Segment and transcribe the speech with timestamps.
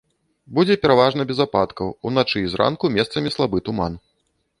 [0.59, 3.93] Будзе пераважна без ападкаў, уначы і зранку месцамі слабы туман.